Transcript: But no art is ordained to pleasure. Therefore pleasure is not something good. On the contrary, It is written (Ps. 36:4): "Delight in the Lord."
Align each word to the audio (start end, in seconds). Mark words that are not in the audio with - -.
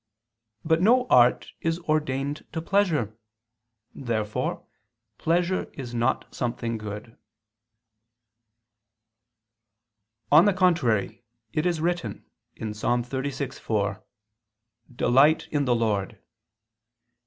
But 0.65 0.81
no 0.81 1.05
art 1.11 1.51
is 1.61 1.77
ordained 1.81 2.47
to 2.53 2.59
pleasure. 2.59 3.15
Therefore 3.93 4.65
pleasure 5.19 5.69
is 5.73 5.93
not 5.93 6.33
something 6.33 6.79
good. 6.79 7.15
On 10.31 10.45
the 10.45 10.53
contrary, 10.53 11.23
It 11.53 11.67
is 11.67 11.79
written 11.81 12.25
(Ps. 12.55 12.81
36:4): 12.81 14.01
"Delight 14.95 15.47
in 15.51 15.65
the 15.65 15.75
Lord." 15.75 16.19